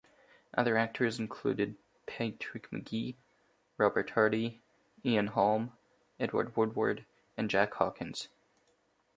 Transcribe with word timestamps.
Other 0.55 0.77
actors 0.79 1.19
included 1.19 1.75
Patrick 2.07 2.71
Magee, 2.71 3.17
Robert 3.77 4.09
Hardy, 4.09 4.59
Ian 5.05 5.27
Holm, 5.27 5.73
Edward 6.19 6.55
Woodward 6.55 7.05
and 7.37 7.51
Jack 7.51 7.75
Hawkins. 7.75 8.27